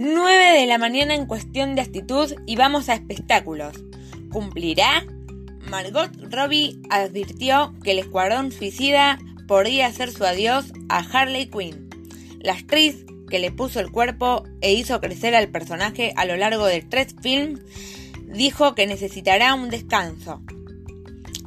[0.00, 3.74] 9 de la mañana en cuestión de actitud y vamos a espectáculos.
[4.30, 5.04] ¿Cumplirá?
[5.68, 9.18] Margot Robbie advirtió que el escuadrón suicida
[9.48, 11.90] podría hacer su adiós a Harley Quinn.
[12.38, 16.66] La actriz que le puso el cuerpo e hizo crecer al personaje a lo largo
[16.66, 17.58] de tres films
[18.22, 20.40] dijo que necesitará un descanso.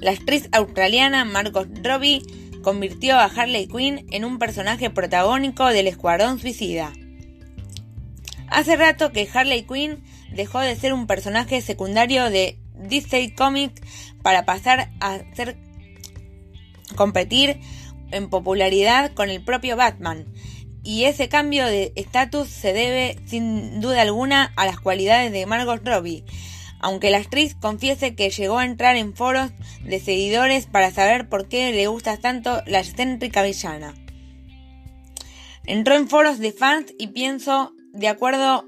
[0.01, 2.21] La actriz australiana Margot Robbie
[2.63, 6.91] convirtió a Harley Quinn en un personaje protagónico del escuadrón suicida.
[8.51, 13.81] Hace rato que Harley Quinn dejó de ser un personaje secundario de DC Comics
[14.21, 15.21] para pasar a
[16.97, 17.61] competir
[18.11, 20.25] en popularidad con el propio Batman.
[20.83, 25.87] Y ese cambio de estatus se debe sin duda alguna a las cualidades de Margot
[25.87, 26.25] Robbie,
[26.81, 29.51] aunque la actriz confiese que llegó a entrar en foros
[29.85, 33.93] de seguidores para saber por qué le gusta tanto la excéntrica villana.
[35.65, 38.65] Entró en foros de fans y pienso de acuerdo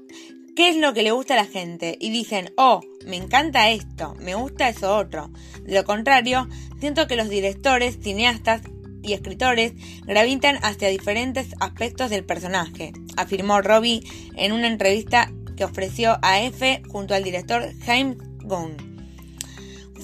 [0.54, 4.14] qué es lo que le gusta a la gente y dicen, oh, me encanta esto,
[4.20, 5.30] me gusta eso otro.
[5.62, 6.48] De lo contrario,
[6.78, 8.62] siento que los directores, cineastas
[9.02, 9.72] y escritores
[10.06, 14.02] gravitan hacia diferentes aspectos del personaje, afirmó Robbie
[14.36, 18.76] en una entrevista que ofreció a F junto al director James Gunn.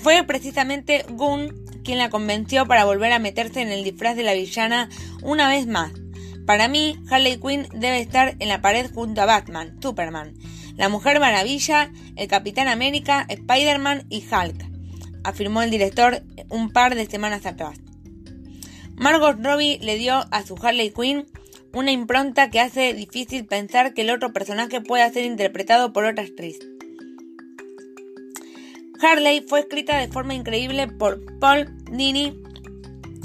[0.03, 4.35] Fue precisamente Gunn quien la convenció para volver a meterse en el disfraz de la
[4.35, 4.89] villana
[5.23, 5.93] una vez más,
[6.47, 10.35] para mí, Harley Quinn debe estar en la pared junto a Batman, Superman,
[10.77, 14.65] la Mujer Maravilla, el Capitán América, Spider-Man y Hulk,
[15.25, 17.79] afirmó el director un par de semanas atrás.
[18.97, 21.27] Margot Robbie le dio a su Harley Quinn
[21.73, 26.25] una impronta que hace difícil pensar que el otro personaje pueda ser interpretado por otra
[26.25, 26.59] actriz.
[29.01, 32.35] Harley fue escrita de forma increíble por Paul Dini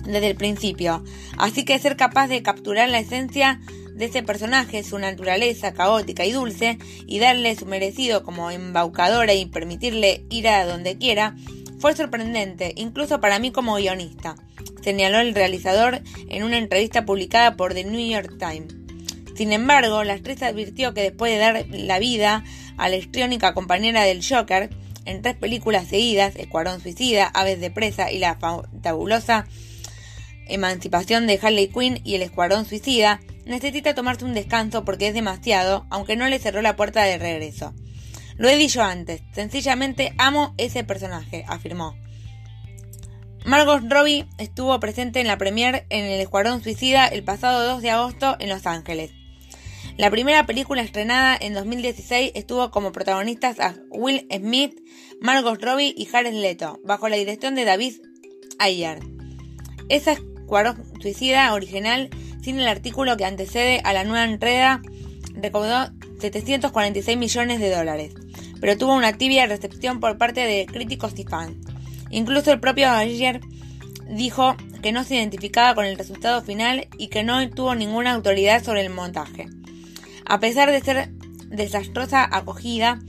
[0.06, 1.04] desde el principio,
[1.38, 3.60] así que ser capaz de capturar la esencia
[3.96, 6.78] de ese personaje, su naturaleza caótica y dulce,
[7.08, 11.36] y darle su merecido como embaucadora y permitirle ir a donde quiera,
[11.80, 14.36] fue sorprendente, incluso para mí como guionista,
[14.84, 18.76] señaló el realizador en una entrevista publicada por The New York Times.
[19.36, 22.44] Sin embargo, la actriz advirtió que después de dar la vida
[22.78, 24.70] a la histriónica compañera del Joker,
[25.06, 28.38] en tres películas seguidas, Escuadrón Suicida, Aves de Presa y la
[28.82, 29.46] fabulosa
[30.48, 35.86] Emancipación de Harley Quinn y el Escuadrón Suicida, necesita tomarse un descanso porque es demasiado,
[35.90, 37.74] aunque no le cerró la puerta de regreso.
[38.38, 41.96] Lo he dicho antes, sencillamente amo ese personaje, afirmó.
[43.46, 47.92] Margot Robbie estuvo presente en la premiere en El Escuadrón Suicida el pasado 2 de
[47.92, 49.12] agosto en Los Ángeles.
[49.98, 54.82] La primera película estrenada en 2016 estuvo como protagonistas a Will Smith,
[55.22, 57.94] Margot Robbie y Jared Leto, bajo la dirección de David
[58.60, 59.00] Ayer.
[59.88, 62.10] Esa Cuadro Suicida original,
[62.42, 64.82] sin el artículo que antecede a la nueva entrega,
[65.34, 68.14] recaudó 746 millones de dólares,
[68.62, 71.58] pero tuvo una tibia recepción por parte de críticos y fans.
[72.10, 73.42] Incluso el propio Ayer
[74.10, 78.64] dijo que no se identificaba con el resultado final y que no tuvo ninguna autoridad
[78.64, 79.48] sobre el montaje.
[80.26, 81.10] A pesar de ser
[81.50, 83.00] desastrosa acogida,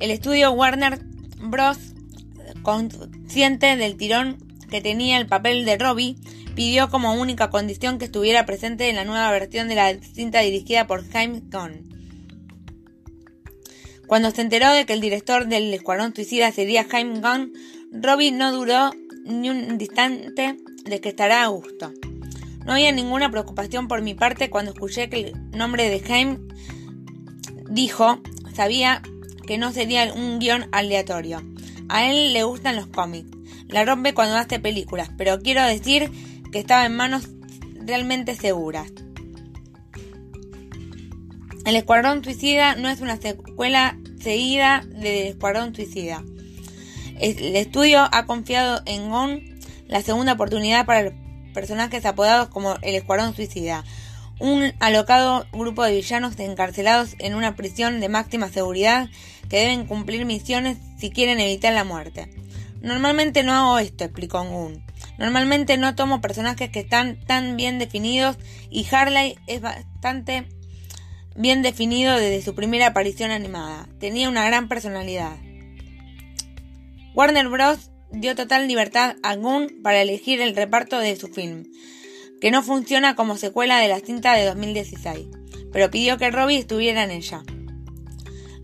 [0.00, 1.00] el estudio Warner
[1.38, 1.78] Bros.,
[2.62, 6.16] consciente del tirón que tenía el papel de Robbie,
[6.56, 10.86] pidió como única condición que estuviera presente en la nueva versión de la cinta dirigida
[10.86, 11.92] por James Gunn.
[14.06, 17.52] Cuando se enteró de que el director del Escuadrón Suicida sería James Gunn,
[17.92, 18.92] Robbie no duró
[19.26, 21.92] ni un instante de que estará a gusto.
[22.64, 26.38] No había ninguna preocupación por mi parte cuando escuché que el nombre de James
[27.68, 28.20] dijo,
[28.54, 29.02] sabía
[29.46, 31.42] que no sería un guion aleatorio.
[31.90, 33.41] A él le gustan los cómics.
[33.72, 36.10] La rompe cuando hace películas, pero quiero decir
[36.52, 37.28] que estaba en manos
[37.84, 38.92] realmente seguras.
[41.64, 46.22] El Escuadrón Suicida no es una secuela seguida del Escuadrón Suicida.
[47.18, 49.40] El estudio ha confiado en GON
[49.86, 51.12] la segunda oportunidad para los
[51.54, 53.84] personajes apodados como el Escuadrón Suicida,
[54.38, 59.08] un alocado grupo de villanos encarcelados en una prisión de máxima seguridad
[59.48, 62.28] que deben cumplir misiones si quieren evitar la muerte.
[62.82, 64.84] Normalmente no hago esto, explicó Gun.
[65.16, 68.36] Normalmente no tomo personajes que están tan bien definidos
[68.70, 70.48] y Harley es bastante
[71.36, 73.88] bien definido desde su primera aparición animada.
[74.00, 75.36] Tenía una gran personalidad.
[77.14, 77.90] Warner Bros.
[78.10, 81.64] dio total libertad a Gunn para elegir el reparto de su film,
[82.40, 85.28] que no funciona como secuela de la cinta de 2016,
[85.72, 87.44] pero pidió que Robbie estuviera en ella.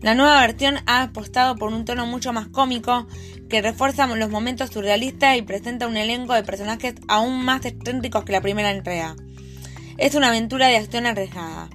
[0.01, 3.05] La nueva versión ha apostado por un tono mucho más cómico,
[3.49, 8.31] que refuerza los momentos surrealistas y presenta un elenco de personajes aún más excéntricos que
[8.31, 9.15] la primera entrega.
[9.97, 11.69] Es una aventura de acción arriesgada.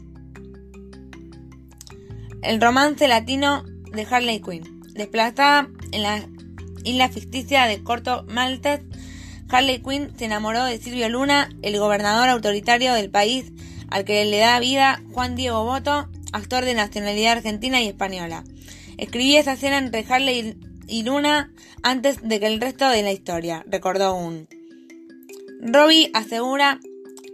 [2.42, 4.82] El romance latino de Harley Quinn.
[4.94, 6.26] Desplazada en la
[6.84, 8.80] isla ficticia de Corto Maltes,
[9.50, 13.52] Harley Quinn se enamoró de Silvio Luna, el gobernador autoritario del país
[13.90, 18.44] al que le da vida Juan Diego Boto, actor de nacionalidad argentina y española.
[18.98, 21.52] Escribí esa escena entre Harley y Luna
[21.82, 24.48] antes de que el resto de la historia, recordó un.
[25.60, 26.80] Robbie asegura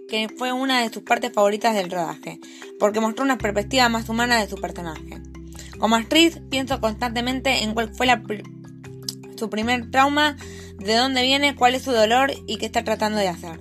[0.08, 2.40] que fue una de sus partes favoritas del rodaje,
[2.78, 5.22] porque mostró una perspectiva más humana de su personaje.
[5.78, 8.06] Como actriz, pienso constantemente en cuál fue
[9.36, 10.36] su primer trauma,
[10.78, 13.60] de dónde viene, cuál es su dolor y qué está tratando de hacer.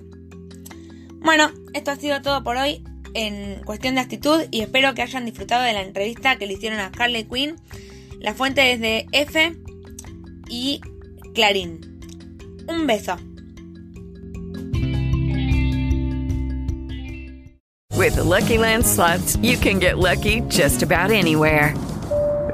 [1.22, 2.84] Bueno, esto ha sido todo por hoy
[3.14, 6.80] en cuestión de actitud y espero que hayan disfrutado de la entrevista que le hicieron
[6.80, 7.56] a Harley Quinn.
[8.20, 9.56] La fuente es de F
[10.48, 10.80] y
[11.34, 11.80] Clarín.
[12.68, 13.16] Un beso.
[17.96, 21.74] With Lucky Land slots, you can get lucky just about anywhere.